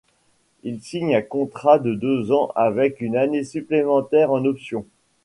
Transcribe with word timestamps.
Il 0.63 0.81
signe 0.81 1.15
un 1.15 1.21
contrat 1.21 1.77
de 1.77 1.93
deux 1.93 2.31
ans 2.31 2.49
avec 2.55 3.01
une 3.01 3.15
année 3.15 3.43
supplémentaire 3.43 4.31
en 4.31 4.43
option. 4.45 4.83